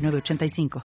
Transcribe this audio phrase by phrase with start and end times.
[0.00, 0.89] 906985.